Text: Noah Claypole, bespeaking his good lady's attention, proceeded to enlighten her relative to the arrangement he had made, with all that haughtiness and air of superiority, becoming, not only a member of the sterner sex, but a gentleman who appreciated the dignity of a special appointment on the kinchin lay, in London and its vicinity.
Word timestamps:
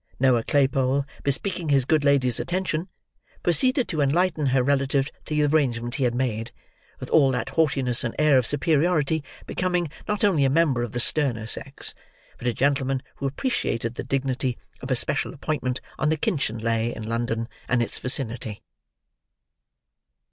Noah 0.19 0.41
Claypole, 0.43 1.05
bespeaking 1.21 1.69
his 1.69 1.85
good 1.85 2.03
lady's 2.03 2.39
attention, 2.39 2.89
proceeded 3.43 3.87
to 3.89 4.01
enlighten 4.01 4.47
her 4.47 4.63
relative 4.63 5.11
to 5.25 5.35
the 5.35 5.43
arrangement 5.43 5.93
he 5.93 6.05
had 6.05 6.15
made, 6.15 6.51
with 6.99 7.07
all 7.11 7.29
that 7.33 7.49
haughtiness 7.49 8.03
and 8.03 8.15
air 8.17 8.39
of 8.39 8.47
superiority, 8.47 9.23
becoming, 9.45 9.91
not 10.07 10.23
only 10.23 10.43
a 10.43 10.49
member 10.49 10.81
of 10.81 10.93
the 10.93 10.99
sterner 10.99 11.45
sex, 11.45 11.93
but 12.39 12.47
a 12.47 12.53
gentleman 12.55 13.03
who 13.17 13.27
appreciated 13.27 13.93
the 13.93 14.03
dignity 14.03 14.57
of 14.81 14.89
a 14.89 14.95
special 14.95 15.35
appointment 15.35 15.79
on 15.99 16.09
the 16.09 16.17
kinchin 16.17 16.57
lay, 16.57 16.91
in 16.95 17.03
London 17.07 17.47
and 17.69 17.83
its 17.83 17.99
vicinity. 17.99 18.63